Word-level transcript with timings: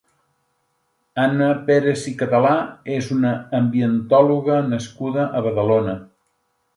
Anna 1.23 1.49
Pérez 1.67 2.05
i 2.11 2.13
Català 2.21 2.53
és 2.95 3.09
una 3.17 3.33
ambientòloga 3.57 4.57
nascuda 4.71 5.27
a 5.41 5.43
Badalona. 5.49 5.95